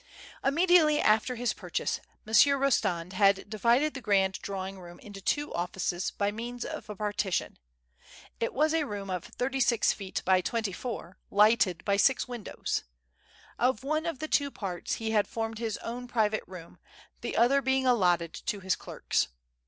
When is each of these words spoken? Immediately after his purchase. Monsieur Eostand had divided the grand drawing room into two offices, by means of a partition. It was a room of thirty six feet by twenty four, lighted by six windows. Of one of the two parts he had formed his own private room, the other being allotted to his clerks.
Immediately 0.43 0.99
after 0.99 1.35
his 1.35 1.53
purchase. 1.53 1.99
Monsieur 2.25 2.57
Eostand 2.57 3.13
had 3.13 3.47
divided 3.47 3.93
the 3.93 4.01
grand 4.01 4.33
drawing 4.41 4.79
room 4.79 4.97
into 4.97 5.21
two 5.21 5.53
offices, 5.53 6.09
by 6.09 6.31
means 6.31 6.65
of 6.65 6.89
a 6.89 6.95
partition. 6.95 7.59
It 8.39 8.51
was 8.51 8.73
a 8.73 8.87
room 8.87 9.11
of 9.11 9.25
thirty 9.25 9.59
six 9.59 9.93
feet 9.93 10.23
by 10.25 10.41
twenty 10.41 10.73
four, 10.73 11.19
lighted 11.29 11.85
by 11.85 11.97
six 11.97 12.27
windows. 12.27 12.83
Of 13.59 13.83
one 13.83 14.07
of 14.07 14.17
the 14.17 14.27
two 14.27 14.49
parts 14.49 14.95
he 14.95 15.11
had 15.11 15.27
formed 15.27 15.59
his 15.59 15.77
own 15.83 16.07
private 16.07 16.45
room, 16.47 16.79
the 17.19 17.37
other 17.37 17.61
being 17.61 17.85
allotted 17.85 18.33
to 18.33 18.59
his 18.59 18.75
clerks. 18.75 19.27